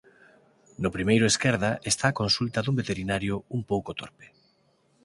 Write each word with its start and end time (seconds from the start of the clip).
No 0.83 0.89
primeiro 0.95 1.29
esquerda 1.33 1.71
está 1.91 2.05
a 2.09 2.17
consulta 2.21 2.59
dun 2.61 2.79
veterinario 2.81 3.35
un 3.57 3.61
pouco 3.71 3.91
torpe. 3.99 4.25